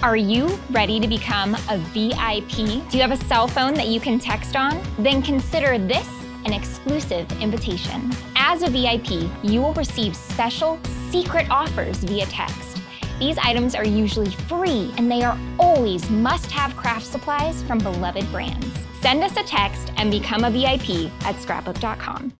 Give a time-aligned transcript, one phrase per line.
[0.00, 2.88] Are you ready to become a VIP?
[2.88, 4.80] Do you have a cell phone that you can text on?
[4.96, 6.08] Then consider this
[6.44, 8.12] an exclusive invitation.
[8.36, 10.78] As a VIP, you will receive special
[11.10, 12.80] secret offers via text.
[13.18, 18.30] These items are usually free and they are always must have craft supplies from beloved
[18.30, 18.68] brands.
[19.00, 22.34] Send us a text and become a VIP at scrapbook.com.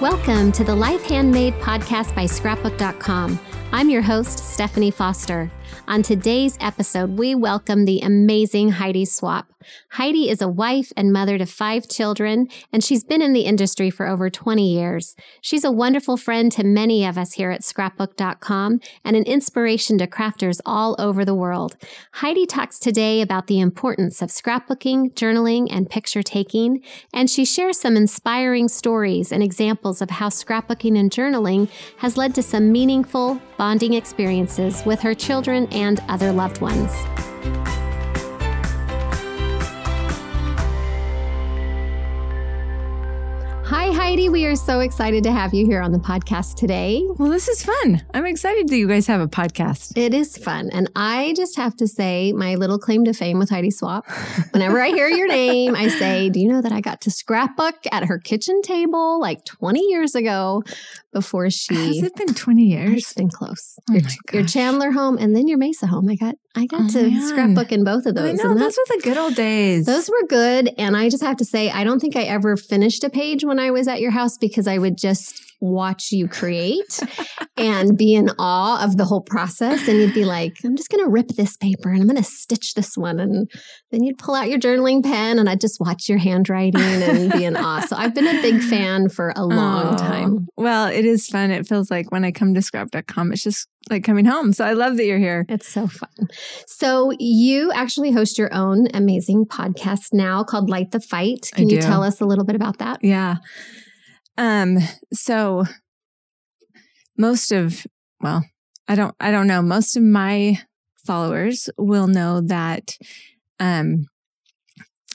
[0.00, 3.38] Welcome to the Life Handmade podcast by scrapbook.com.
[3.70, 5.50] I'm your host, Stephanie Foster.
[5.88, 9.50] On today's episode, we welcome the amazing Heidi Swapp.
[9.90, 13.90] Heidi is a wife and mother to five children, and she's been in the industry
[13.90, 15.14] for over 20 years.
[15.40, 20.06] She's a wonderful friend to many of us here at scrapbook.com and an inspiration to
[20.06, 21.76] crafters all over the world.
[22.12, 26.82] Heidi talks today about the importance of scrapbooking, journaling, and picture taking,
[27.12, 31.68] and she shares some inspiring stories and examples of how scrapbooking and journaling
[31.98, 36.92] has led to some meaningful bonding experiences with her children and other loved ones.
[44.10, 44.28] Heidi.
[44.28, 47.00] We are so excited to have you here on the podcast today.
[47.16, 48.02] Well, this is fun.
[48.12, 49.96] I'm excited that you guys have a podcast.
[49.96, 50.68] It is fun.
[50.72, 54.04] And I just have to say, my little claim to fame with Heidi Swapp.
[54.50, 57.76] Whenever I hear your name, I say, Do you know that I got to scrapbook
[57.92, 60.64] at her kitchen table like 20 years ago
[61.12, 61.74] before she.
[61.74, 62.96] Has it been 20 years?
[62.98, 63.78] It's been close.
[63.88, 64.44] Oh your, your.
[64.44, 66.08] Chandler home and then your Mesa home.
[66.08, 67.28] I got I got Oh, to man.
[67.28, 68.40] scrapbook in both of those.
[68.40, 69.86] I know, and those were the good old days.
[69.86, 70.70] those were good.
[70.78, 73.60] And I just have to say, I don't think I ever finished a page when
[73.60, 77.00] I was at your house because I would just watch you create
[77.58, 79.86] and be in awe of the whole process.
[79.88, 82.22] And you'd be like, I'm just going to rip this paper and I'm going to
[82.22, 83.20] stitch this one.
[83.20, 83.50] And
[83.90, 87.44] then you'd pull out your journaling pen and I'd just watch your handwriting and be
[87.44, 87.80] in awe.
[87.80, 90.46] So I've been a big fan for a long Oh, time.
[90.56, 91.50] Well, it is fun.
[91.50, 94.54] It feels like when I come to scrap.com, it's just like coming home.
[94.54, 95.44] So I love that you're here.
[95.50, 96.28] It's so fun.
[96.66, 101.50] So you actually host your own amazing podcast now called Light the Fight.
[101.52, 103.04] Can you tell us a little bit about that?
[103.04, 103.36] Yeah.
[104.36, 104.78] Um,
[105.12, 105.64] so
[107.16, 107.86] most of
[108.20, 108.44] well,
[108.88, 109.62] I don't I don't know.
[109.62, 110.58] Most of my
[111.04, 112.96] followers will know that
[113.58, 114.06] um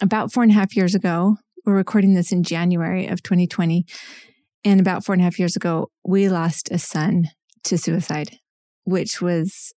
[0.01, 3.85] about four and a half years ago, we're recording this in January of 2020.
[4.63, 7.29] And about four and a half years ago, we lost a son
[7.65, 8.37] to suicide,
[8.83, 9.73] which was,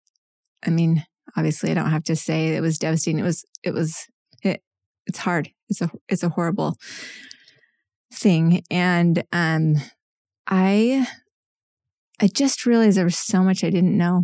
[0.65, 1.05] I mean,
[1.35, 3.19] obviously I don't have to say it was devastating.
[3.19, 4.05] It was, it was,
[4.43, 4.61] it,
[5.05, 5.49] it's hard.
[5.69, 6.77] It's a, it's a horrible
[8.13, 8.63] thing.
[8.71, 9.75] And, um,
[10.47, 11.07] I,
[12.19, 14.23] I just realized there was so much I didn't know.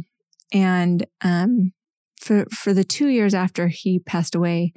[0.54, 1.74] And, um,
[2.20, 4.74] for, for the two years after he passed away,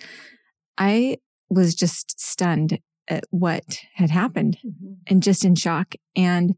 [0.77, 1.19] I
[1.49, 2.79] was just stunned
[3.09, 4.59] at what had happened
[5.07, 5.95] and just in shock.
[6.17, 6.55] And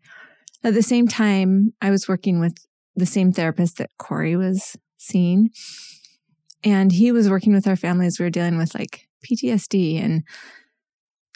[0.64, 2.54] at the same time, I was working with
[2.96, 5.50] the same therapist that Corey was seeing.
[6.64, 8.18] And he was working with our families.
[8.18, 10.24] We were dealing with like PTSD and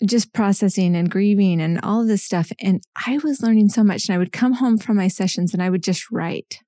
[0.05, 2.51] just processing and grieving and all of this stuff.
[2.61, 4.09] And I was learning so much.
[4.09, 6.59] And I would come home from my sessions and I would just write.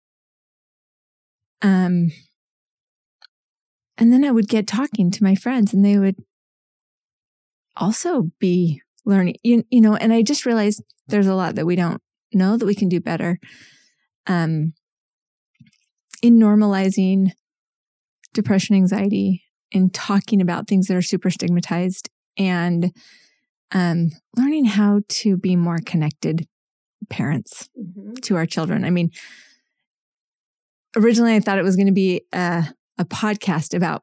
[1.63, 2.11] Um,
[3.97, 6.17] and then I would get talking to my friends and they would
[7.77, 11.77] also be learning, you, you know, and I just realized there's a lot that we
[11.77, 12.01] don't
[12.33, 13.39] know that we can do better.
[14.27, 14.75] Um,
[16.23, 17.33] in normalizing
[18.33, 22.09] depression, anxiety, in talking about things that are super stigmatized
[22.39, 22.93] and
[23.73, 26.47] um, learning how to be more connected
[27.11, 27.69] parents
[28.23, 28.85] to our children.
[28.85, 29.11] I mean,
[30.97, 32.65] originally I thought it was going to be a,
[32.99, 34.03] a podcast about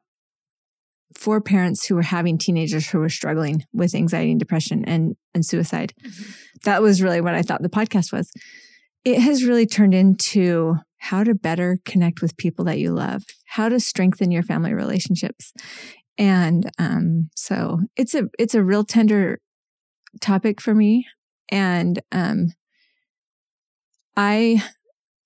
[1.16, 5.44] four parents who were having teenagers who were struggling with anxiety and depression and, and
[5.44, 5.92] suicide.
[6.64, 8.30] That was really what I thought the podcast was.
[9.04, 13.68] It has really turned into how to better connect with people that you love, how
[13.68, 15.52] to strengthen your family relationships.
[16.18, 19.38] And um, so it's a it's a real tender
[20.20, 21.06] topic for me.
[21.50, 22.48] And um,
[24.16, 24.62] I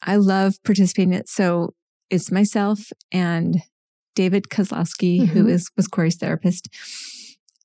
[0.02, 1.28] I love participating in it.
[1.28, 1.74] So
[2.10, 3.62] it's myself and
[4.14, 5.50] David Kozlowski, who Mhm.
[5.50, 6.68] is was Corey's therapist.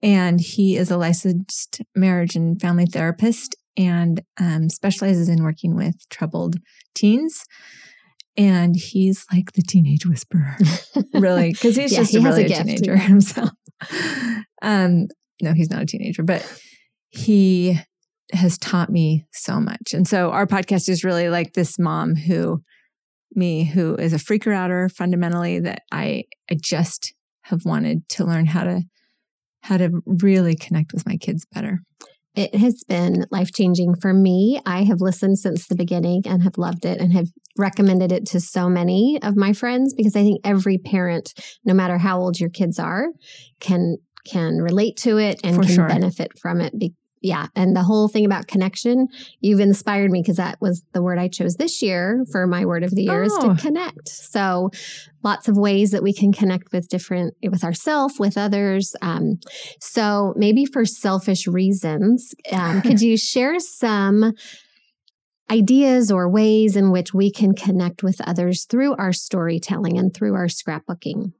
[0.03, 5.95] And he is a licensed marriage and family therapist and um, specializes in working with
[6.09, 6.55] troubled
[6.95, 7.45] teens.
[8.37, 10.55] And he's like the teenage whisperer,
[11.13, 13.49] really, because he's Yeah, just he a really a a, teenager himself.
[14.61, 15.07] um,
[15.41, 16.45] no, he's not a teenager, but
[17.09, 17.77] he
[18.31, 19.93] has taught me so much.
[19.93, 22.61] And so our podcast is really like this mom who,
[23.35, 27.13] me, who is a freaker outer fundamentally that I, I just
[27.43, 28.83] have wanted to learn how to,
[29.63, 31.79] how to really connect with my kids better.
[32.35, 34.61] It has been life changing for me.
[34.65, 38.39] I have listened since the beginning and have loved it and have recommended it to
[38.39, 41.33] so many of my friends because I think every parent,
[41.65, 43.07] no matter how old your kids are,
[43.59, 45.87] can can relate to it and For can sure.
[45.87, 46.77] benefit from it.
[46.77, 49.07] Be- yeah, and the whole thing about connection,
[49.41, 52.83] you've inspired me because that was the word I chose this year for my word
[52.83, 53.53] of the year is Oh.
[53.53, 54.09] to connect.
[54.09, 54.71] So,
[55.23, 58.95] lots of ways that we can connect with different with ourselves, with others.
[59.03, 59.39] Um,
[59.79, 64.33] so, maybe for selfish reasons, um, could you share some
[65.51, 70.33] ideas or ways in which we can connect with others through our storytelling and through
[70.33, 71.33] our scrapbooking?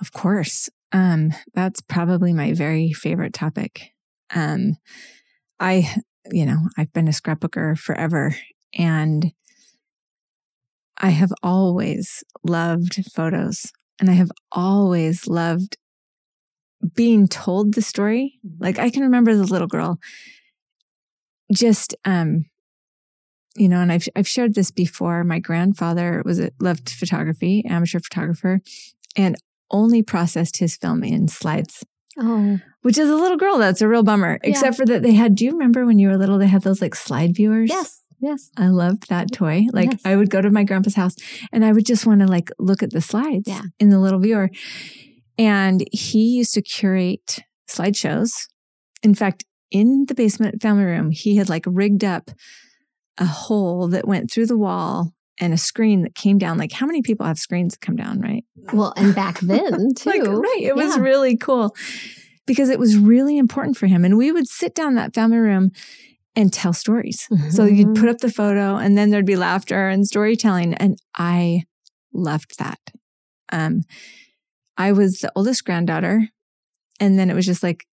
[0.00, 0.68] Of course.
[0.92, 3.92] Um, that's probably my very favorite topic.
[4.34, 4.76] Um,
[5.60, 5.94] I,
[6.30, 8.34] you know, I've been a scrapbooker forever
[8.76, 9.32] and
[10.98, 15.76] I have always loved photos and I have always loved
[16.94, 18.38] being told the story.
[18.58, 19.98] Like I can remember the little girl
[21.52, 22.46] just, um,
[23.56, 25.24] you know, and I've, I've shared this before.
[25.24, 28.60] My grandfather was a, loved photography, amateur photographer,
[29.16, 29.36] and
[29.70, 31.84] only processed his film in slides,
[32.18, 33.58] Oh, which is a little girl.
[33.58, 34.38] That's a real bummer.
[34.44, 34.50] Yeah.
[34.50, 36.80] Except for that they had, do you remember when you were little, they had those
[36.80, 37.68] like slide viewers?
[37.68, 38.50] yes, yes.
[38.56, 39.66] I loved that toy.
[39.72, 40.00] Like Yes.
[40.04, 41.16] I would go to my grandpa's house
[41.52, 43.62] and I would just want to like look at the slides Yeah.
[43.80, 44.50] in the little viewer.
[45.36, 48.30] And he used to curate slideshows.
[49.02, 52.30] In fact, in the basement family room, he had like rigged up
[53.18, 56.56] a hole that went through the wall and a screen that came down.
[56.56, 58.44] Like how many people have screens that come down, right?
[58.72, 60.08] Well, and back then too.
[60.10, 60.60] Like, right.
[60.62, 61.74] It was really cool
[62.46, 64.04] because it was really important for him.
[64.04, 65.70] And we would sit down in that family room
[66.34, 67.26] and tell stories.
[67.50, 67.96] So you'd Mhm.
[67.98, 70.74] put up the photo and then there'd be laughter and storytelling.
[70.74, 71.62] And I
[72.12, 72.78] loved that.
[73.50, 73.82] Um,
[74.76, 76.28] I was the oldest granddaughter.
[77.00, 77.84] And then it was just like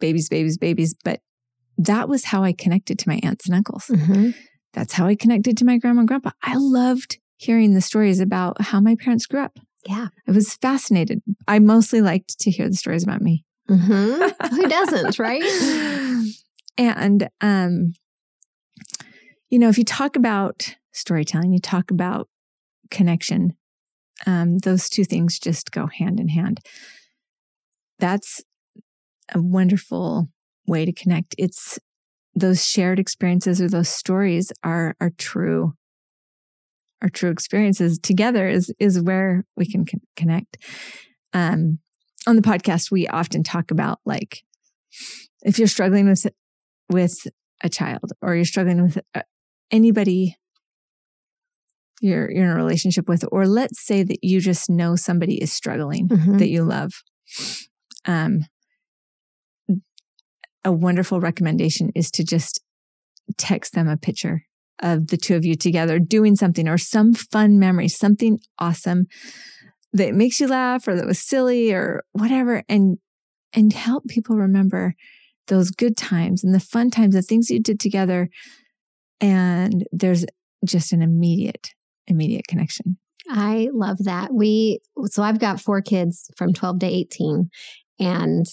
[0.00, 0.94] babies, babies, babies.
[1.04, 1.20] But
[1.78, 3.86] that was how I connected to my aunts and uncles.
[3.88, 4.34] Mhm.
[4.72, 6.30] That's how I connected to my grandma and grandpa.
[6.42, 9.58] I loved hearing the stories about how my parents grew up.
[9.86, 10.08] Yeah.
[10.28, 11.22] I was fascinated.
[11.48, 13.44] I mostly liked to hear the stories about me.
[13.68, 14.50] Mhm.
[14.50, 16.32] Who doesn't, right?
[16.78, 17.92] And um,
[19.50, 22.28] you know, if you talk about storytelling, you talk about
[22.90, 23.52] connection.
[24.26, 26.60] Um, those two things just go hand in hand.
[27.98, 28.42] That's
[29.34, 30.28] a wonderful
[30.66, 31.34] way to connect.
[31.36, 31.78] It's
[32.34, 35.74] those shared experiences or those stories are are true
[37.02, 40.56] our true experiences together is is where we can con- connect
[41.34, 41.78] um
[42.26, 44.42] on the podcast we often talk about like
[45.42, 46.26] if you're struggling with
[46.90, 47.26] with
[47.62, 49.22] a child or you're struggling with uh,
[49.70, 50.36] anybody
[52.00, 55.52] you're you're in a relationship with or let's say that you just know somebody is
[55.52, 56.38] struggling Mhm.
[56.38, 56.92] that you love
[58.06, 58.40] um
[60.64, 62.60] a wonderful recommendation is to just
[63.36, 64.44] text them a picture
[64.80, 69.06] of the two of you together doing something or some fun memory something awesome
[69.92, 72.98] that makes you laugh or that was silly or whatever and
[73.54, 74.94] and help people remember
[75.48, 78.28] those good times and the fun times the things you did together
[79.20, 80.24] and there's
[80.64, 81.70] just an immediate
[82.06, 82.96] immediate connection
[83.28, 84.32] I love that.
[84.32, 87.50] We so I've got four kids from 12 to 18
[88.00, 88.46] and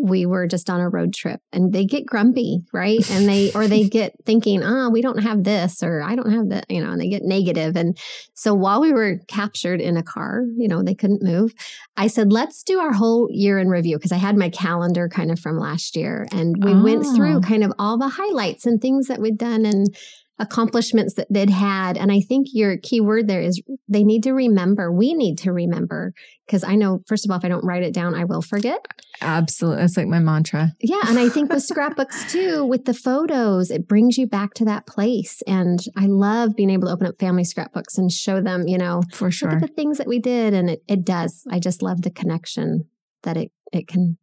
[0.00, 3.08] we were just on a road trip and they get grumpy, right?
[3.10, 6.48] And they or they get thinking, "Oh, we don't have this or I don't have
[6.50, 7.76] that," you know, and they get negative.
[7.76, 7.98] And
[8.34, 11.52] so while we were captured in a car, you know, they couldn't move.
[11.96, 15.30] I said, "Let's do our whole year in review" because I had my calendar kind
[15.30, 17.40] of from last year and we went through Oh.
[17.40, 19.94] kind of all the highlights and things that we'd done and
[20.38, 21.96] accomplishments that they'd had.
[21.96, 24.92] And I think your key word there is they need to remember.
[24.92, 26.12] We need to remember
[26.46, 28.80] because I know, first of all, if I don't write it down, I will forget.
[29.20, 31.00] absolutely that's like my mantra Yeah.
[31.06, 34.86] And I think with scrapbooks too, with the photos, it brings you back to that
[34.86, 35.42] place.
[35.46, 39.02] And I love being able to open up family scrapbooks and show them, you know,
[39.12, 40.54] for look sure at the things that we did.
[40.54, 41.44] And it, it does.
[41.50, 42.84] I just love the connection
[43.24, 44.18] that it, it can,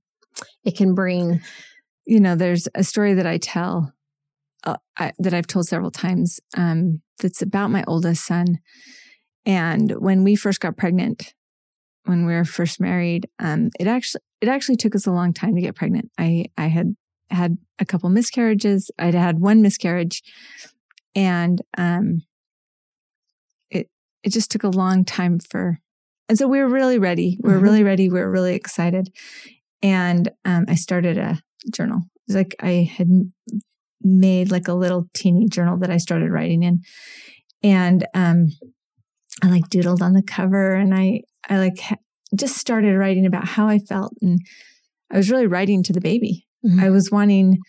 [0.63, 1.41] it can bring.
[2.05, 3.94] you know, there's a story that I tell
[4.65, 8.59] uh, I, that I've told several times um, that's about my oldest son.
[9.45, 11.33] And when we first got pregnant,
[12.05, 15.55] when we were first married, um, it actually it actually took us a long time
[15.55, 16.11] to get pregnant.
[16.17, 16.95] I I had
[17.29, 18.91] had a couple miscarriages.
[18.99, 20.21] I'd had one miscarriage,
[21.15, 22.21] and um,
[23.69, 23.89] it
[24.23, 25.79] it just took a long time for.
[26.27, 27.37] And so we were really ready.
[27.41, 27.63] We were Mhm.
[27.63, 28.09] really ready.
[28.09, 29.09] We were really excited,
[29.81, 31.39] and um, I started a
[31.71, 31.99] journal.
[32.15, 33.09] It was like I had
[34.01, 36.81] made like a little teeny journal that I started writing in,
[37.63, 38.47] and um,
[39.43, 41.95] I like doodled on the cover, and I I like ha-
[42.35, 44.39] just started writing about how I felt, and
[45.11, 46.45] I was really writing to the baby.
[46.65, 46.79] Mm-hmm.
[46.79, 47.59] I was wanting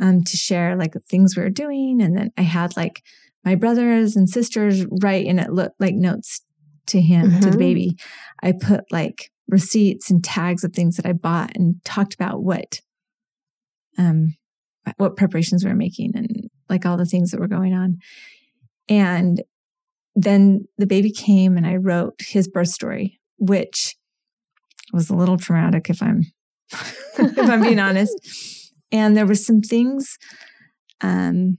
[0.00, 2.00] um, to share like things we were doing.
[2.00, 3.02] And then I had like
[3.44, 6.42] my brothers and sisters write and it looked like notes
[6.88, 7.40] to him, mm-hmm.
[7.40, 7.58] to the mm-hmm.
[7.58, 7.96] baby.
[8.42, 12.80] I put like receipts and tags of things that I bought and talked about what,
[13.98, 14.34] um,
[14.96, 17.98] what preparations we were making and like all the things that were going on.
[18.88, 19.42] And
[20.14, 23.96] then the baby came and I wrote his birth story, which
[24.92, 26.24] was a little traumatic if I'm
[27.18, 28.14] if I'm being honest.
[28.90, 30.18] And there were some things
[31.00, 31.58] um,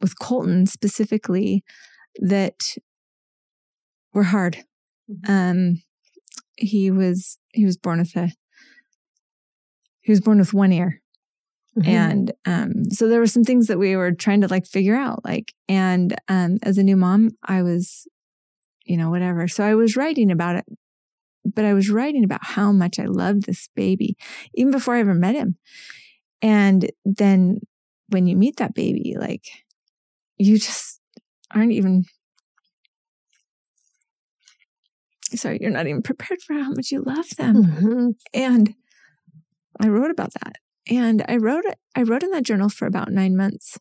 [0.00, 1.64] with Colton specifically
[2.20, 2.76] that
[4.12, 4.58] were hard.
[5.10, 5.32] Mm-hmm.
[5.32, 5.82] Um,
[6.56, 8.32] he was he was born with a
[10.02, 11.00] he was born with one ear.
[11.78, 11.88] Mm-hmm.
[11.88, 15.24] And um, so there were some things that we were trying to like figure out,
[15.24, 18.08] like, and um, as a new mom, I was,
[18.84, 19.46] you know, whatever.
[19.46, 20.64] So I was writing about it,
[21.44, 24.16] but I was writing about how much I loved this baby,
[24.54, 25.56] even before I ever met him.
[26.42, 27.60] And then
[28.08, 29.44] when you meet that baby, like,
[30.38, 31.00] you just
[31.54, 32.04] aren't even
[35.36, 37.64] sorry, you're not even prepared for how much you love them.
[37.64, 38.08] Mm-hmm.
[38.34, 38.74] And
[39.80, 40.56] I wrote about that.
[40.90, 43.78] And I wrote I wrote in that journal for about nine months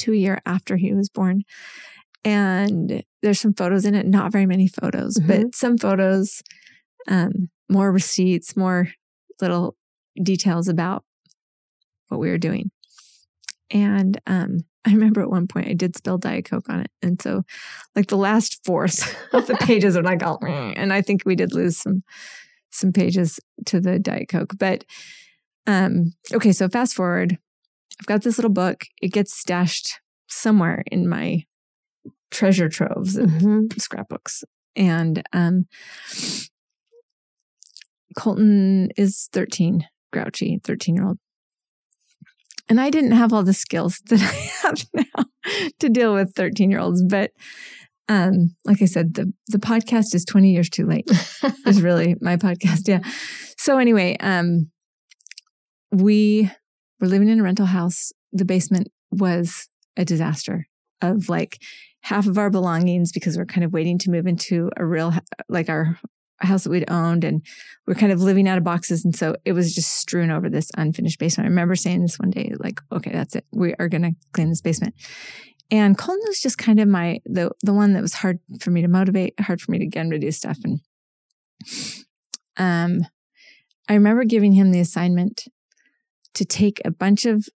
[0.00, 1.42] two a year after he was born.
[2.24, 5.26] And there's some photos in it, not very many photos, mm-hmm.
[5.26, 6.42] but some photos,
[7.06, 8.88] um, more receipts, more
[9.40, 9.76] little
[10.20, 11.04] details about
[12.08, 12.70] what we were doing.
[13.70, 16.90] And um, I remember at one point I did spill Diet Coke on it.
[17.02, 17.42] And so,
[17.94, 21.54] like, the last fourth of the pages are like, oh, and I think we did
[21.54, 22.02] lose some
[22.70, 24.54] some pages to the Diet Coke.
[24.58, 24.84] But
[25.66, 27.38] um, okay, so fast forward.
[28.00, 28.84] I've got this little book.
[29.02, 31.44] It gets stashed somewhere in my
[32.30, 33.78] treasure troves of mm-hmm.
[33.78, 34.44] scrapbooks.
[34.76, 35.66] And um,
[38.16, 41.18] Colton is 13, grouchy, 13 year old.
[42.68, 45.24] And I didn't have all the skills that I have now
[45.80, 47.02] to deal with 13 year olds.
[47.02, 47.32] But
[48.10, 51.08] um, like I said, the, the podcast is 20 years too late.
[51.66, 52.88] is really my podcast.
[52.88, 53.00] Yeah.
[53.56, 54.72] So anyway, um,
[55.92, 56.50] we
[56.98, 58.10] were living in a rental house.
[58.32, 60.66] The basement was a disaster
[61.00, 61.58] of like
[62.02, 65.14] half of our belongings because we're kind of waiting to move into a real,
[65.48, 65.96] like our
[66.40, 67.46] house that we'd owned and
[67.86, 69.04] we are kind of living out of boxes.
[69.04, 71.46] And so it was just strewn over this unfinished basement.
[71.46, 73.44] I remember saying this one day, like, okay, that's it.
[73.52, 74.94] We are going to clean this basement.
[75.70, 78.82] And Colton was just kind of my, the, the one that was hard for me
[78.82, 80.58] to motivate, hard for me to get him to do stuff.
[80.64, 80.80] And,
[82.56, 83.06] um,
[83.88, 85.48] I remember giving him the assignment
[86.34, 87.48] to take a bunch of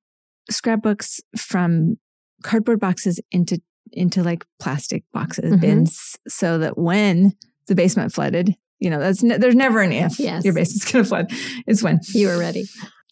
[0.49, 1.97] scrapbooks from
[2.43, 5.61] cardboard boxes into into like plastic boxes mm-hmm.
[5.61, 7.33] bins so that when
[7.67, 10.43] the basement flooded you know that's ne- there's never an if yes.
[10.43, 11.31] your basement's going to flood
[11.67, 12.65] it's when you were ready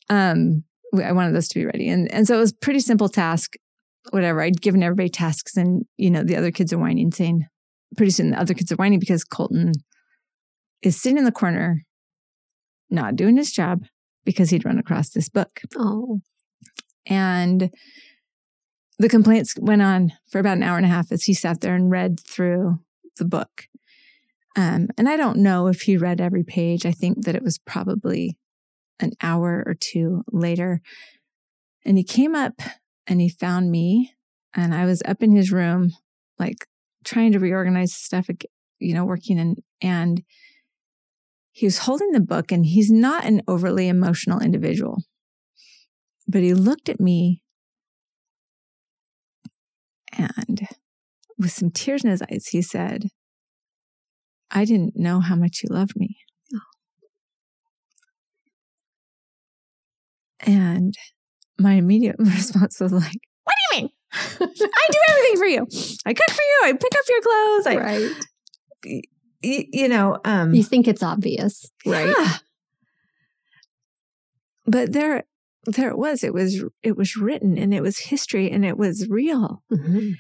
[0.10, 0.64] um
[1.04, 3.54] i wanted those to be ready and and so it was pretty simple task
[4.10, 7.46] whatever i'd given everybody tasks and you know the other kids are whining saying
[7.96, 9.72] pretty soon the other kids are whining because colton
[10.82, 11.84] is sitting in the corner
[12.92, 13.86] not doing his job
[14.26, 15.62] because he'd run across this book.
[15.78, 16.20] Oh.
[17.08, 17.72] And
[19.00, 21.76] the complaints went on for about an hour and a half as he sat there
[21.76, 22.80] and read through
[23.18, 23.68] the book.
[24.56, 26.86] Um, and I don't know if he read every page.
[26.86, 28.38] I think that it was probably
[29.00, 30.82] an hour or two later.
[31.84, 32.62] And he came up
[33.12, 34.14] and he found me,
[34.56, 35.92] and I was up in his room,
[36.40, 36.66] like
[37.04, 38.30] trying to reorganize stuff,
[38.80, 40.24] you know, working and, and
[41.52, 45.00] he was holding the book and he's not an overly emotional individual.
[46.26, 47.44] But he looked at me
[50.18, 50.70] and
[51.38, 53.10] with some tears in his eyes, he said,
[54.50, 56.16] I didn't know how much you loved me.
[56.56, 56.60] Oh.
[60.40, 60.96] And
[61.62, 63.90] my immediate response was like, What do you mean?
[64.14, 65.68] I do everything for you.
[66.06, 66.62] I cook for you.
[66.64, 67.68] I pick up your clothes.
[67.68, 69.12] I, right
[69.44, 72.14] you know, um, you think it's obvious, right?
[72.18, 72.34] Yeah.
[74.66, 75.24] But there,
[75.66, 76.24] there it was.
[76.24, 79.64] It was, it was written and it was history and it was real.
[79.72, 80.12] Mm-hmm.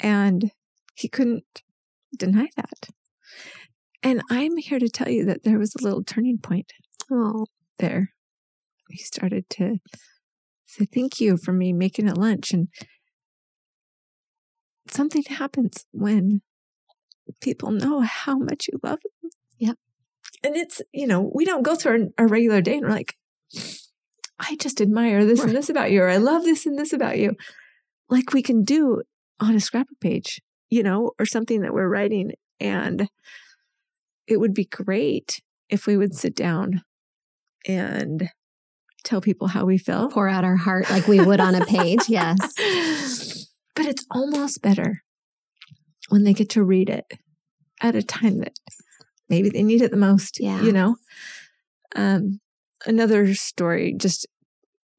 [0.00, 0.50] And
[0.94, 1.62] he couldn't
[2.16, 2.88] deny that.
[4.02, 6.72] And I'm here to tell you that there was a little turning point.
[7.10, 7.46] Oh,
[7.78, 8.12] there.
[8.88, 9.78] He started to
[10.72, 12.52] say, thank you for me making it lunch.
[12.52, 12.68] And
[14.88, 16.42] something happens when
[17.40, 19.30] people know how much you love them.
[19.58, 19.76] Yep.
[20.42, 23.16] And it's, you know, we don't go through our, our regular day and we're like,
[24.38, 25.48] I just admire this right.
[25.48, 27.36] and this about you, or I love this and this about you.
[28.08, 29.02] Like we can do
[29.38, 32.32] on a scrapbook page, you know, or something that we're writing.
[32.58, 33.08] And
[34.26, 36.82] it would be great if we would sit down
[37.66, 38.28] and
[39.02, 40.08] tell people how we feel.
[40.08, 42.00] Pour out our heart like we would on a page.
[42.08, 43.48] Yes.
[43.74, 45.02] But it's almost better
[46.10, 47.06] when they get to read it
[47.80, 48.58] at a time that
[49.30, 50.38] maybe they need it the most.
[50.38, 50.60] Yeah.
[50.60, 50.96] You know?
[51.96, 52.40] Um,
[52.84, 54.26] another story, just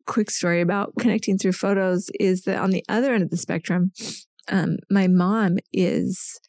[0.06, 3.92] quick story about connecting through photos is that on the other end of the spectrum,
[4.48, 6.40] um, my mom is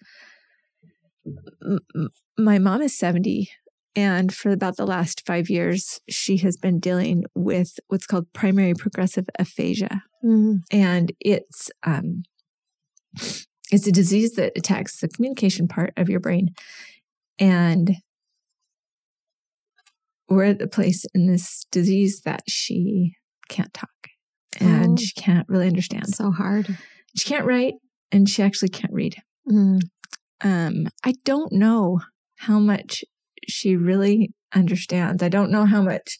[2.37, 3.50] my mom is 70
[3.96, 8.74] and for about the last five years she has been dealing with what's called primary
[8.74, 10.60] progressive aphasia Mm.
[10.70, 12.22] and it's um
[13.70, 16.48] it's a disease that attacks the communication part of your brain
[17.38, 17.96] and
[20.28, 23.14] we're at the place in this disease that she
[23.48, 23.90] can't talk
[24.58, 25.02] and Oh.
[25.02, 26.78] she can't really understand So hard.
[27.16, 27.74] she can't write
[28.10, 29.80] and she actually can't read Mm.
[30.40, 32.00] um i don't know
[32.38, 33.04] how much
[33.48, 35.22] she really understands.
[35.22, 36.18] I don't know how much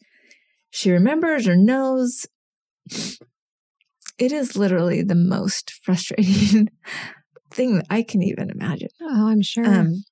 [0.71, 2.27] she remembers or knows.
[4.19, 6.69] It is literally the most frustrating
[7.53, 8.89] thing that i can even imagine.
[9.01, 9.65] Oh, I'm sure.
[9.65, 10.03] um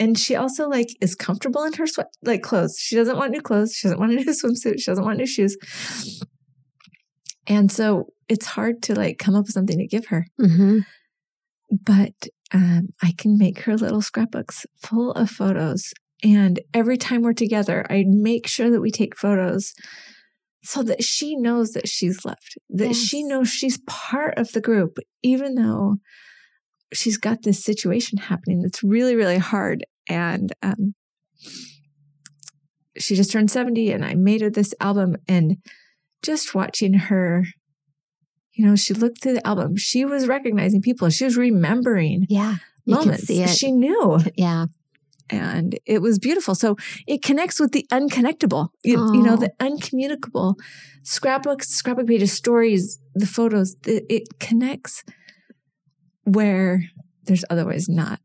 [0.00, 2.76] and she also like is comfortable in her sweat like clothes.
[2.80, 3.74] She doesn't want new clothes.
[3.74, 4.80] She doesn't want a new swimsuit.
[4.80, 5.56] She doesn't want new shoes.
[7.46, 10.26] And so it's hard to like come up with something to give her.
[10.38, 10.80] Hmm
[11.70, 12.14] but
[12.52, 15.92] um, I can make her little scrapbooks full of photos.
[16.22, 19.72] And every time we're together, I make sure that we take photos
[20.62, 24.98] so that she knows that she's loved, that she knows she's part of the group,
[25.22, 25.96] even though
[26.92, 29.86] she's got this situation happening that's really, really hard.
[30.08, 30.94] And um,
[32.98, 35.16] she just turned 70, and I made her this album.
[35.26, 35.56] And
[36.22, 37.44] just watching her
[38.60, 39.76] you know, she looked through the album.
[39.76, 41.08] She was recognizing people.
[41.08, 42.56] She was remembering Yeah.
[42.86, 43.18] Moments.
[43.18, 43.48] can see it.
[43.48, 44.66] She knew, yeah.
[45.30, 46.54] And it was beautiful.
[46.54, 48.68] So it connects with the unconnectable.
[48.84, 49.36] You, you know, Oh.
[49.36, 50.56] the uncommunicable.
[51.02, 53.76] Scrapbooks, scrapbook pages, stories, the photos.
[53.86, 55.04] It, it connects
[56.24, 56.82] where
[57.24, 58.20] there's otherwise not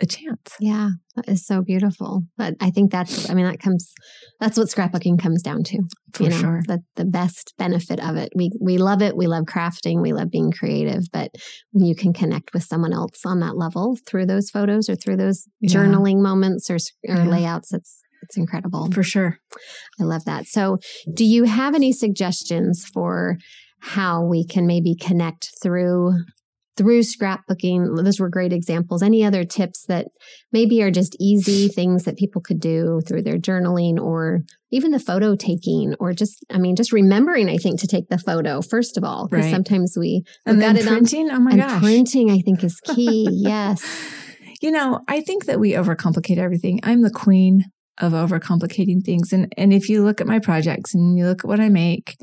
[0.00, 0.54] a chance.
[0.60, 0.90] Yeah.
[1.16, 2.22] That is so beautiful.
[2.36, 3.92] But I think that's, I mean, that comes,
[4.38, 5.78] that's what scrapbooking comes down to.
[6.14, 6.62] For you know, sure.
[6.66, 8.30] The, the best benefit of it.
[8.34, 9.16] We, we love it.
[9.16, 10.00] We love crafting.
[10.00, 11.04] We love being creative.
[11.12, 11.30] But
[11.72, 15.16] when you can connect with someone else on that level through those photos or through
[15.16, 15.74] those Yeah.
[15.74, 17.24] journaling moments or, or Yeah.
[17.24, 18.90] layouts, it's, it's incredible.
[18.92, 19.38] For sure.
[20.00, 20.46] I love that.
[20.46, 20.78] So,
[21.12, 23.36] do you have any suggestions for
[23.80, 26.12] how we can maybe connect through
[26.78, 28.02] through scrapbooking?
[28.02, 29.02] Those were great examples.
[29.02, 30.06] Any other tips that
[30.52, 34.98] maybe are just easy things that people could do through their journaling or even the
[34.98, 38.96] photo taking or just I mean just remembering I think to take the photo first
[38.96, 39.52] of all because Right.
[39.52, 41.30] sometimes we And then got it on printing.
[41.30, 41.82] oh my and gosh.
[41.82, 43.28] printing I think is key.
[43.30, 43.82] yes.
[44.62, 46.80] You know, I think that we overcomplicate everything.
[46.82, 47.64] I'm the queen
[48.00, 49.32] of overcomplicating things.
[49.32, 52.16] And and if you look at my projects and you look at what I make,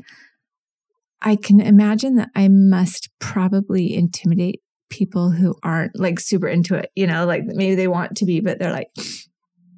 [1.22, 6.90] I can imagine that I must probably intimidate people who aren't like super into it.
[6.94, 8.88] You know, like maybe they want to be, but they're like,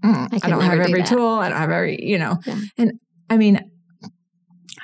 [0.05, 1.29] "Mm, I, could don't have do every that." tool.
[1.39, 2.37] I don't have every, you know.
[2.45, 2.61] Yeah.
[2.77, 2.93] And
[3.31, 3.61] I mean,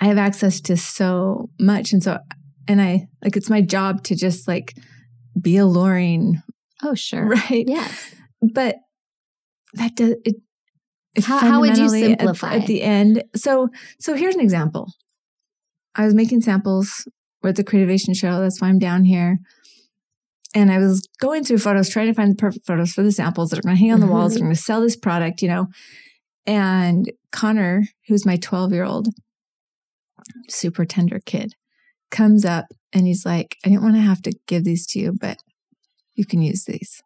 [0.01, 1.93] I have access to so much.
[1.93, 2.19] And so,
[2.69, 4.75] and I like, it's my job to just like
[5.41, 6.41] be alluring,
[6.83, 7.27] Oh sure.
[7.27, 7.65] right?
[7.67, 8.15] Yes.
[8.55, 8.77] but
[9.75, 10.37] that does it.
[11.23, 12.55] How- how would you fundamentally at- simplify?
[12.57, 13.23] at, the end?
[13.37, 13.69] So,
[14.01, 14.93] so here's an example.
[15.95, 17.07] I was making samples.
[17.49, 18.41] At the Creativation Show.
[18.41, 19.39] That's why I'm down here.
[20.55, 23.51] And I was going through photos, trying to find the perfect photos for the samples
[23.51, 24.33] that are going to hang on the walls.
[24.33, 24.35] Mhm.
[24.35, 25.67] That are going to sell this product, you know.
[26.47, 29.09] And Connor, who's my 12 year old,
[30.49, 31.55] super tender kid,
[32.11, 35.13] comes up and he's like, I didn't want to have to give these to you,
[35.13, 35.39] but
[36.15, 37.03] you can use these.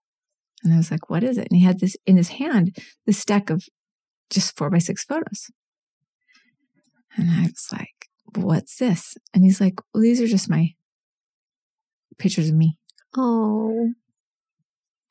[0.63, 1.49] And I was like, what is it?
[1.51, 3.65] And he had this in his hand, this stack of
[4.29, 5.47] just four by six photos.
[7.17, 9.17] And I was like, what's this?
[9.35, 10.75] And he's like, well, these are just my
[12.19, 12.77] pictures of me.
[13.17, 13.93] Oh.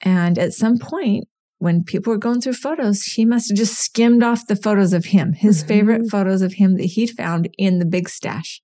[0.02, 1.28] And at some point,
[1.60, 5.06] when people were going through photos, he must have just skimmed off the photos of
[5.06, 5.68] him, his Mhm.
[5.68, 8.62] favorite photos of him that he'd found in the big stash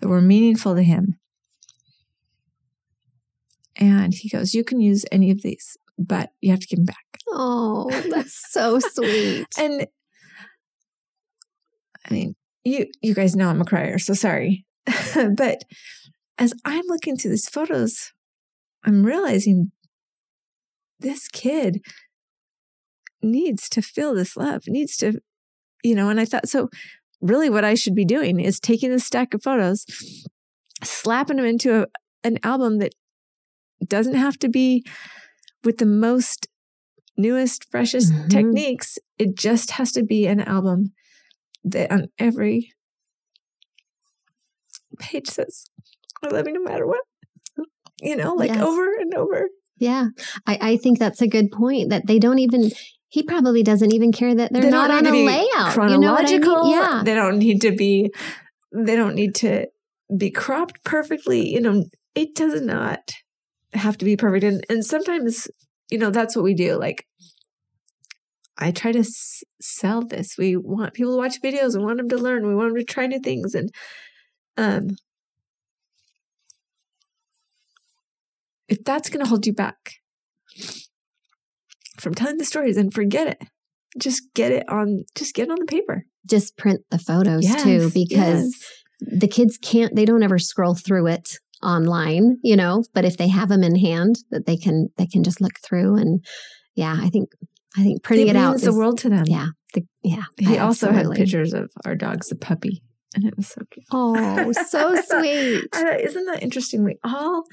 [0.00, 1.18] that were meaningful to him.
[3.76, 6.86] And he goes, You can use any of these, but you have to give them
[6.86, 7.18] back.
[7.28, 9.46] Oh, that's so sweet.
[9.58, 9.86] And
[12.08, 14.64] I mean, you you guys know I'm a crier, so sorry.
[15.36, 15.64] but
[16.38, 18.12] as I'm looking through these photos,
[18.84, 19.70] I'm realizing
[21.00, 21.80] this kid
[23.22, 25.20] needs to feel this love, needs to,
[25.82, 26.68] you know, and I thought so
[27.20, 29.86] really what I should be doing is taking this stack of photos,
[30.82, 31.86] slapping them into a,
[32.22, 32.94] an album that
[33.86, 34.84] doesn't have to be
[35.62, 36.46] with the most
[37.16, 38.28] newest, freshest Mhm.
[38.30, 38.98] techniques.
[39.18, 40.92] It just has to be an album
[41.64, 42.72] that on every
[44.98, 45.66] page says,
[46.22, 47.00] I love you no matter what.
[48.00, 48.62] You know, like Yes.
[48.62, 49.48] over and over.
[49.78, 50.08] Yeah.
[50.46, 52.70] I, I think that's a good point that they don't even,
[53.08, 55.20] he probably doesn't even care that they're They not on a layout.
[55.90, 56.40] You know I mean?
[56.40, 56.70] Chronological.
[56.70, 57.02] Yeah.
[57.04, 58.12] They don't need to be,
[58.72, 59.66] they don't need to
[60.16, 61.48] be cropped perfectly.
[61.48, 63.12] You know, it does not
[63.72, 64.44] have to be perfect.
[64.44, 65.48] And, and sometimes,
[65.90, 66.76] you know, that's what we do.
[66.76, 67.06] Like,
[68.56, 70.36] I try to s- sell this.
[70.38, 71.76] We want people to watch videos.
[71.76, 72.46] We want them to learn.
[72.46, 73.54] We want them to try new things.
[73.54, 73.70] And
[74.56, 74.90] um,
[78.68, 79.94] if that's going to hold you back
[81.98, 83.48] from telling the stories, then forget it.
[84.00, 85.04] Just get it on.
[85.14, 86.04] Just get it on the paper.
[86.28, 89.20] Just print the photos too, because yes.
[89.20, 93.28] the kids can't, they don't ever scroll through it online, you know, but if they
[93.28, 96.24] have them in hand that they can, they can just look through and
[96.74, 97.28] yeah, I think,
[97.76, 99.24] I think printing it, out means the world to them.
[99.26, 99.48] Yeah.
[99.74, 100.24] The, yeah.
[100.38, 102.82] He also had pictures of our dog's a puppy,
[103.14, 103.86] and it was so cute.
[103.90, 105.64] Oh, so sweet.
[105.72, 106.84] I thought, isn't that interesting?
[106.84, 107.44] We all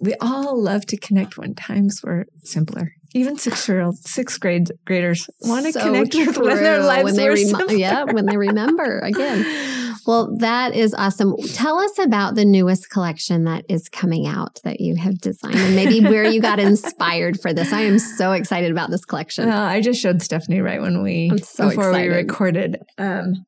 [0.00, 2.92] we all love to connect when times were simpler.
[3.12, 7.04] Even six year old sixth grade graders want to So connect with when their lives
[7.04, 7.74] when they were remi- simpler.
[7.74, 9.40] yeah when they remember again
[10.10, 14.80] well that is awesome tell us about the newest collection that is coming out that
[14.80, 18.70] you have designed and maybe where you got inspired for this i am so excited
[18.70, 22.78] about this collection Well, I just showed Stephanie right when we so before we recorded.
[22.98, 23.46] Um,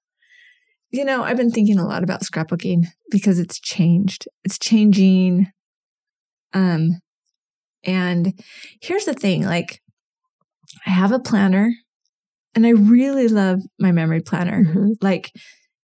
[0.91, 4.29] you know, I've been thinking a lot about scrapbooking because it's changed.
[4.45, 5.47] It's changing.
[6.53, 7.01] Um,
[7.83, 8.35] and
[8.83, 9.81] here's the thing: like,
[10.87, 11.73] I have a planner,
[12.55, 14.65] and I really love my memory planner.
[14.65, 14.97] Mhm.
[15.01, 15.33] Like,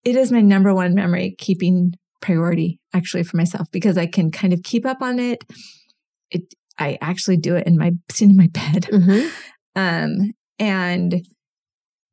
[0.04, 4.52] it is my number one memory keeping priority actually for myself because I can kind
[4.52, 5.44] of keep up on it.
[6.30, 6.42] It
[6.78, 8.88] I actually do it in my sitting in my bed.
[8.92, 9.30] Mhm.
[9.76, 11.22] Um, and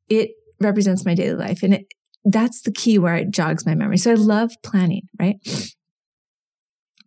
[0.08, 1.62] it represents my daily life.
[1.64, 1.86] And it,
[2.24, 3.96] that's the key where it jogs my memory.
[3.98, 5.36] So I love planning, right?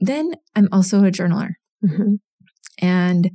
[0.01, 1.51] Then I'm also a journaler
[1.85, 2.19] Mhm.
[2.81, 3.31] and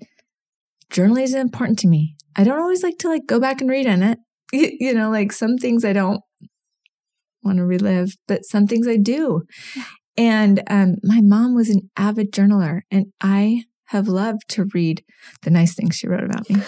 [0.91, 2.17] journaling is important to me.
[2.37, 4.19] I don't always like to like go back and read in it.
[4.53, 6.21] You, you know, like some things I don't
[7.45, 9.43] want to relive, but some things I do.
[10.17, 15.05] And um, my mom was an avid journaler, and I have loved to read
[15.43, 16.63] the nice things she wrote about me.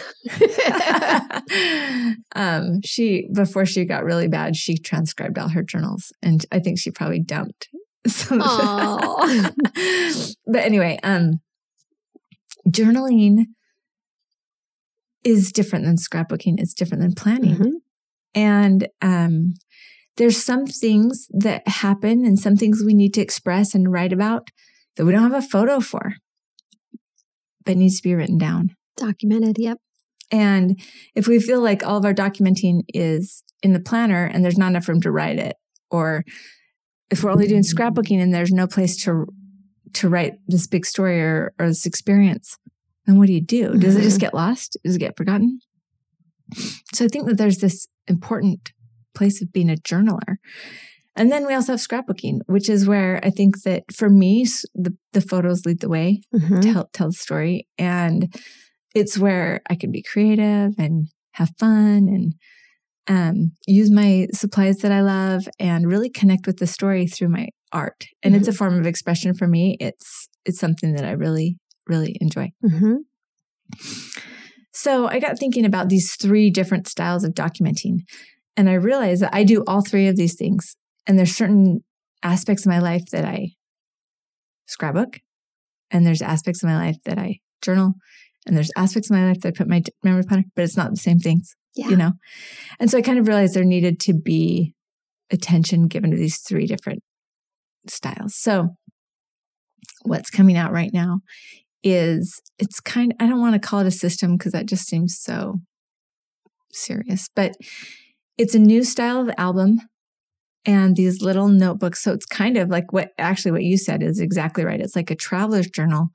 [2.36, 6.78] um, she before she got really bad, she transcribed all her journals, and I think
[6.78, 7.68] she probably dumped
[8.06, 10.36] some of it.
[10.46, 11.40] but anyway, um,
[12.68, 13.46] journaling
[15.24, 16.56] is different than scrapbooking.
[16.58, 17.72] It's different than planning, Mhm.
[18.34, 19.54] and um,
[20.16, 24.48] there's some things that happen and some things we need to express and write about
[24.96, 26.14] that we don't have a photo for,
[27.64, 28.70] but needs to be written down.
[28.96, 29.79] documented yep
[30.31, 30.81] And
[31.14, 34.68] if we feel like all of our documenting is in the planner and there's not
[34.68, 35.57] enough room to write it,
[35.90, 36.24] or
[37.11, 39.26] if we're only doing scrapbooking and there's no place to
[39.94, 42.59] to write this big story or, or this experience,
[43.07, 43.74] then what do you do?
[43.79, 44.76] Does it just get lost?
[44.85, 45.61] Does it get forgotten?
[46.92, 48.72] So I think that there's this important
[49.16, 50.37] place of being a journaler.
[51.18, 54.94] And then we also have scrapbooking, which is where I think that for me, the,
[55.14, 56.61] the photos lead the way Mhm.
[56.62, 57.66] to help tell the story.
[57.79, 58.35] And
[58.94, 62.35] it's where I can be creative and have fun and
[63.09, 67.48] um, use my supplies that I love and really connect with the story through my
[67.72, 68.05] art.
[68.22, 69.76] And it's a form of expression for me.
[69.81, 72.50] It's it's something that I really really enjoy.
[72.64, 72.96] Mhm.
[74.72, 78.00] So I got thinking about these three different styles of documenting,
[78.56, 80.76] and I realized that I do all three of these things.
[81.06, 81.84] And there's certain
[82.22, 83.50] aspects of my life that I
[84.66, 85.20] scrapbook,
[85.90, 87.94] and there's aspects of my life that I journal,
[88.46, 90.90] and there's aspects of my life that I put my memory planner, but it's not
[90.90, 92.12] the same things, yeah you know.
[92.80, 94.74] And so I kind of realized there needed to be
[95.30, 97.02] attention given to these three different
[97.88, 98.34] styles.
[98.34, 98.70] So
[100.02, 101.20] what's coming out right now
[101.82, 105.16] is it's kind I don't want to call it a system because that just seems
[105.20, 105.60] so
[106.72, 107.52] serious, but
[108.38, 109.81] it's a new style of album
[110.64, 112.03] and these little notebooks.
[112.03, 114.81] So it's kind of like what actually what you said is exactly right.
[114.81, 116.09] It's like a traveler's journal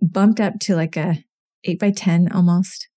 [0.00, 1.24] bumped up to like a
[1.64, 2.88] eight by 10 almost.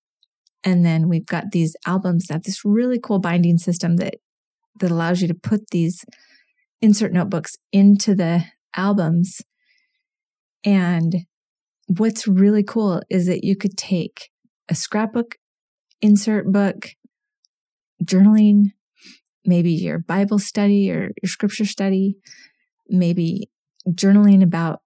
[0.64, 4.16] And then we've got these albums that have this really cool binding system that
[4.80, 6.06] that allows you to put these
[6.82, 8.46] insert notebooks into the
[8.76, 9.42] albums.
[10.64, 11.26] And
[11.88, 14.30] what's really cool is that you could take
[14.70, 15.36] a scrapbook,
[16.02, 16.92] insert book,
[18.04, 18.72] journaling,
[19.46, 22.18] maybe your Bible study or your scripture study,
[22.88, 23.50] maybe
[23.90, 24.82] journaling about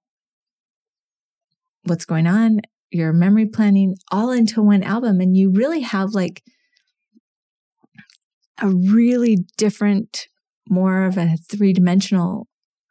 [1.83, 5.19] what's going on, your memory planning, all into one album.
[5.21, 6.43] And you really have like
[8.61, 10.27] a really different,
[10.69, 12.47] more of a three dimensional.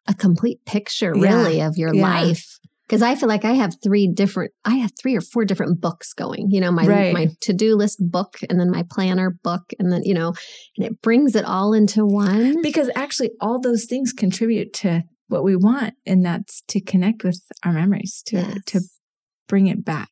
[0.06, 1.38] A complete picture, Yeah.
[1.38, 2.02] really, of your Yeah.
[2.02, 2.58] life.
[2.86, 6.12] Because I feel like I have three different, I have three or four different books
[6.12, 6.48] going.
[6.50, 7.12] You know, my Right.
[7.14, 10.34] my to do list book, and then my planner book, and then you know,
[10.76, 12.60] and it brings it all into one.
[12.62, 17.40] Because actually, all those things contribute to what we want, and that's to connect with
[17.64, 18.62] our memories, to Yes.
[18.66, 18.80] to
[19.48, 20.10] bring it back.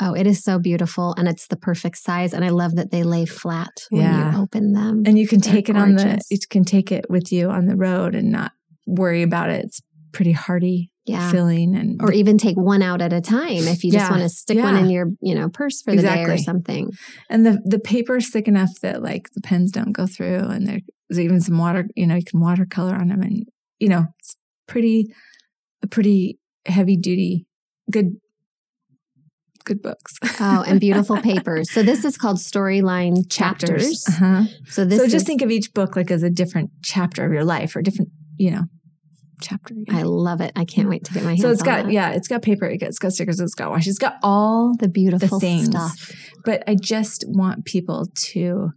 [0.00, 3.02] Oh, it is so beautiful, and it's the perfect size, and I love that they
[3.04, 4.32] lay flat when Yeah.
[4.32, 5.02] you open them.
[5.06, 6.26] And you can They're take it on the gorgeous.
[6.30, 8.52] you can take it with you on the road and not
[8.86, 9.64] worry about it.
[9.66, 9.80] It's
[10.12, 13.92] pretty hearty, yeah, filling, and or even take one out at a time if you
[13.92, 16.90] just want to stick one in your you know purse for the day or something.
[17.28, 20.66] and the the paper is thick enough that like the pens don't go through, and
[20.66, 21.86] there's even some water.
[21.94, 23.46] You know, you can watercolor on them, and
[23.78, 24.36] you know, it's
[24.66, 25.12] pretty
[25.82, 27.46] a pretty heavy duty,
[27.90, 28.16] good
[29.64, 30.18] good books.
[30.40, 31.70] Oh, and beautiful papers.
[31.70, 34.06] So this is called Storyline Chapters.
[34.08, 34.44] Uh-huh.
[34.66, 37.32] So this so is, just think of each book like as a different chapter of
[37.32, 38.62] your life or different, you know,
[39.44, 39.74] chapter.
[39.90, 40.52] I love it.
[40.56, 41.92] I can't wait to get my hands so it's got that.
[41.92, 45.38] yeah, it's got paper, it's got stickers, it's got washi, it's got all the beautiful
[45.38, 45.66] things.
[45.66, 46.10] stuff.
[46.44, 48.70] but I just want people to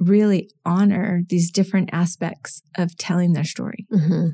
[0.00, 3.86] really honor these different aspects of telling their story.
[3.90, 4.28] hmm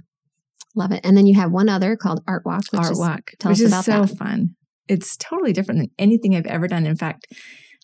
[0.77, 1.01] Love it.
[1.03, 3.59] And then you have one other called Art Walk, which Art is walk, tell which
[3.59, 4.17] us is about so that.
[4.17, 4.51] fun.
[4.87, 6.87] It's totally different than anything I've ever done.
[6.87, 7.27] In fact,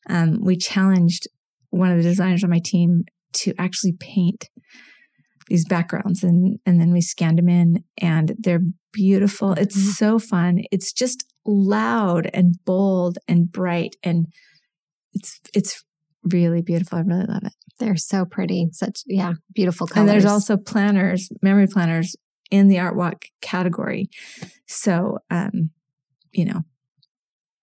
[0.08, 1.26] um, we challenged
[1.70, 3.02] one of the designers on my team
[3.34, 4.48] to actually paint
[5.48, 9.52] these backgrounds and and then we scanned them in and they're beautiful.
[9.52, 9.92] It's Mhm.
[9.94, 10.62] so fun.
[10.72, 14.26] It's just loud and bold and bright and
[15.12, 15.84] it's it's
[16.24, 16.98] really beautiful.
[16.98, 17.52] I really love it.
[17.78, 18.68] they're so pretty.
[18.72, 20.00] Such yeah, beautiful colors.
[20.00, 22.16] And there's also planners, memory planners
[22.50, 24.08] in the art walk category.
[24.66, 25.70] So, um,
[26.32, 26.62] you know,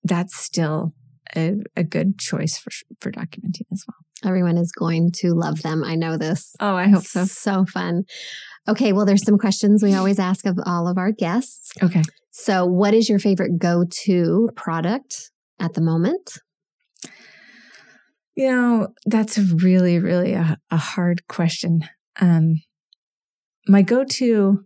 [0.03, 0.93] that's still
[1.35, 4.29] a, a good choice for for documenting as well.
[4.29, 5.83] everyone is going to love them.
[5.83, 6.55] I know this.
[6.59, 7.25] Oh, I hope so.
[7.25, 8.03] So fun.
[8.67, 11.71] Okay, well, there's some questions we always ask of all of our guests.
[11.81, 12.01] Okay.
[12.31, 16.37] So, what is your favorite go-to product at the moment?
[18.35, 21.81] You know, that's really, really a, a hard question.
[22.19, 22.61] Um,
[23.67, 24.65] my go-to,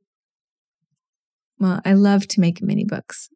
[1.59, 3.29] well, I love to make mini books.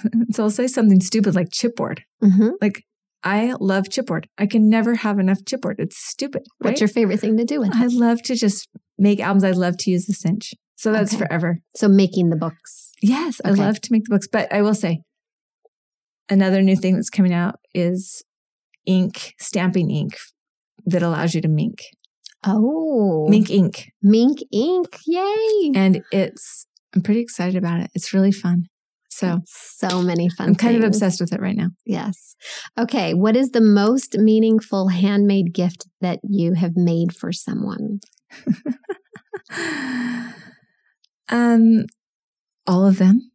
[0.30, 2.00] so I'll say something stupid like chipboard.
[2.22, 2.50] Mm-hmm.
[2.60, 2.84] Like
[3.22, 4.26] I love chipboard.
[4.38, 5.76] I can never have enough chipboard.
[5.78, 6.42] It's stupid.
[6.58, 7.76] What's your favorite thing to do with it?
[7.76, 9.44] I love to just make albums.
[9.44, 10.54] I love to use the cinch.
[10.76, 11.24] So that's Okay.
[11.24, 11.60] forever.
[11.74, 12.92] So, making the books.
[13.02, 14.28] Yes, I love to make the books.
[14.30, 15.00] But I will say
[16.28, 18.22] another new thing that's coming out is
[18.84, 20.16] ink, stamping ink
[20.84, 21.80] that allows you to Minc.
[22.44, 23.90] Oh, Minc ink.
[24.04, 24.98] Minc Ink.
[25.06, 25.72] Yay.
[25.74, 27.90] And it's I'm pretty excited about it.
[27.94, 28.64] It's really fun.
[29.18, 31.68] So so many fun I'm kind of obsessed with it right now.
[31.84, 32.36] Yes.
[32.78, 33.14] Okay.
[33.14, 38.00] What is the most meaningful handmade gift that you have made for someone?
[41.28, 41.84] um
[42.66, 43.30] all of them.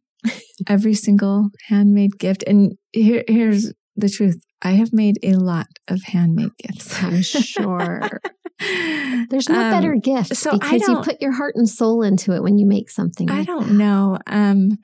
[0.68, 2.44] Every single handmade gift.
[2.46, 4.40] And here here's the truth.
[4.62, 7.02] I have made a lot of handmade gifts.
[7.02, 8.20] I'm sure.
[9.30, 12.32] There's no Um, better gift so I because you put your heart and soul into
[12.32, 13.28] it when you make something.
[13.28, 13.74] I like don't that.
[13.74, 14.18] know.
[14.28, 14.78] Um,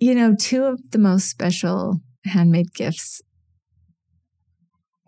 [0.00, 3.20] you know, two of the most special handmade gifts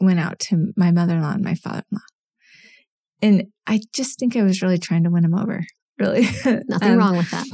[0.01, 2.03] went out to my mother-in-law and my father-in-law,
[3.21, 5.65] and I just think I was really trying to win them over.
[5.99, 7.47] Really, Nothing Um, wrong with that.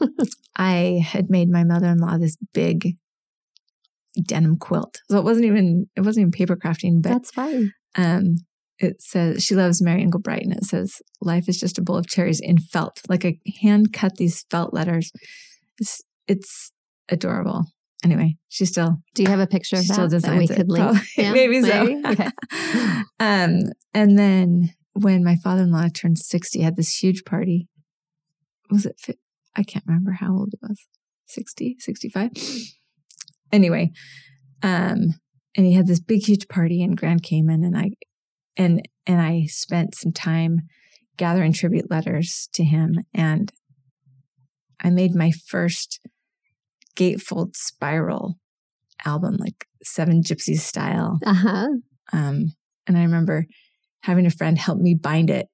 [0.56, 2.96] I had made my mother-in-law this big
[4.26, 7.72] denim quilt, so it wasn't even it wasn't even paper crafting, but That's fine.
[7.96, 8.36] um,
[8.78, 12.06] it says she loves Mary Engelbreit, and it says life is just a bowl of
[12.08, 15.12] cherries in felt, like a hand cut these felt letters.
[15.78, 16.72] It's, it's
[17.08, 17.66] adorable.
[18.04, 20.98] Anyway, she still Do you have a picture of that still that we could link?
[21.16, 22.02] Yeah, maybe so.
[22.06, 22.28] Okay.
[23.20, 23.60] um,
[23.94, 27.68] and then when my father-in-law turned sixty, I had this huge party.
[28.70, 28.96] Was it?
[28.98, 29.18] fi-
[29.54, 30.86] I can't remember how old it was.
[31.26, 32.30] 60, 65?
[33.50, 33.90] Anyway,
[34.62, 35.12] um,
[35.54, 37.90] and he had this big, huge party in Grand Cayman, and I,
[38.56, 40.62] and and I spent some time
[41.18, 43.52] gathering tribute letters to him, and
[44.80, 46.00] I made my first
[46.96, 48.38] gatefold spiral
[49.04, 51.18] album, like Seven Gypsies style.
[51.24, 51.68] Uh huh.
[52.12, 52.52] Um,
[52.86, 53.46] and I remember
[54.02, 55.48] having a friend help me bind it.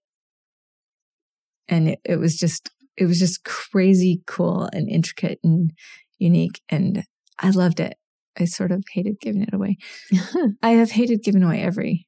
[1.68, 5.72] And it, it was just, it was just crazy cool and intricate and
[6.18, 6.61] unique.
[6.68, 7.05] And
[7.38, 7.96] I loved it.
[8.38, 9.77] I sort of hated giving it away.
[10.62, 12.07] I have hated giving away every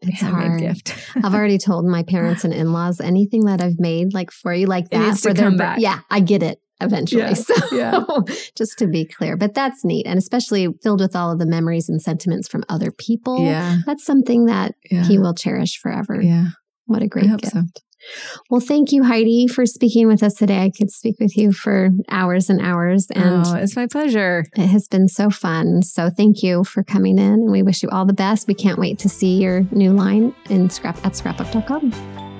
[0.00, 0.60] it's hard.
[0.60, 0.94] gift.
[1.16, 4.90] I've already told my parents and in-laws anything that I've made like for you like
[4.90, 5.78] that for their back.
[5.80, 6.58] Yeah, I get it.
[6.82, 7.22] Eventually.
[7.22, 8.04] Yeah, So yeah.
[8.56, 10.06] just to be clear, but that's neat.
[10.06, 13.44] And especially filled with all of the memories and sentiments from other people.
[13.44, 13.78] Yeah.
[13.86, 15.04] That's something that Yeah.
[15.04, 16.20] he will cherish forever.
[16.20, 16.46] yeah.
[16.86, 17.52] What a great gift.
[17.52, 17.62] so.
[18.50, 20.58] Well, thank you, Heidi, for speaking with us today.
[20.64, 24.44] I could speak with you for hours and hours, and oh, it's my pleasure.
[24.56, 25.82] it has been so fun.
[25.82, 28.48] So, thank you for coming in, and we wish you all the best.
[28.48, 32.31] We can't wait to see your new line in scrap at scrapbook.com.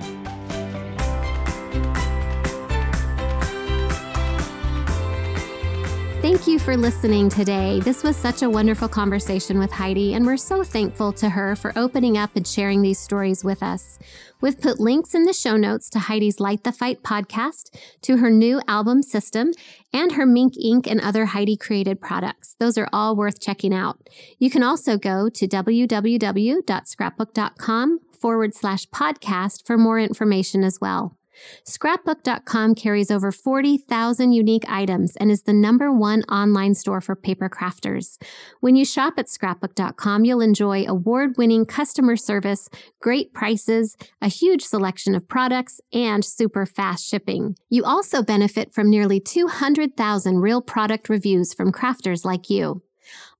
[6.22, 7.80] Thank you for listening today.
[7.80, 11.72] This was such a wonderful conversation with Heidi, and we're so thankful to her for
[11.74, 13.98] opening up and sharing these stories with us.
[14.40, 18.30] We've put links in the show notes to Heidi's Light the Fight podcast, to her
[18.30, 19.50] new album System,
[19.92, 22.54] and her Minc Ink and other Heidi created products.
[22.60, 24.08] Those are all worth checking out.
[24.38, 31.16] You can also go to www.scrapbook.com forward slash podcast for more information as well.
[31.64, 37.48] Scrapbook.com carries over 40,000 unique items and is the number one online store for paper
[37.48, 38.20] crafters.
[38.60, 42.68] When you shop at scrapbook.com, you'll enjoy award winning customer service,
[43.00, 47.56] great prices, a huge selection of products, and super fast shipping.
[47.70, 52.82] You also benefit from nearly 200,000 real product reviews from crafters like you.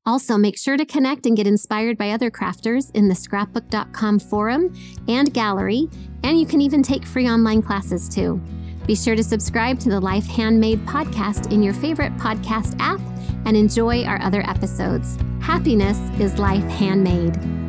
[0.05, 4.75] Also, make sure to connect and get inspired by other crafters in the scrapbook.com forum
[5.07, 5.89] and gallery,
[6.25, 8.41] and you can even take free online classes too.
[8.87, 13.01] Be sure to subscribe to the Life Handmade podcast in your favorite podcast app
[13.47, 15.17] and enjoy our other episodes.
[15.41, 17.62] Happiness is life handmade.